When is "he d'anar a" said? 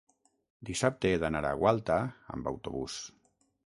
1.11-1.53